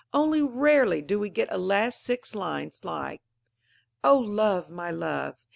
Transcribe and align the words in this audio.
Only 0.15 0.41
rarely 0.41 1.03
do 1.03 1.19
we 1.19 1.29
get 1.29 1.49
a 1.53 1.59
last 1.59 2.01
six 2.01 2.33
lines 2.33 2.83
like: 2.83 3.21
O 4.03 4.17
love, 4.17 4.67
my 4.67 4.89
love! 4.89 5.35